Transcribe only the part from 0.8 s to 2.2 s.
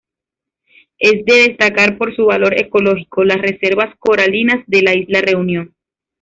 Es de destacar por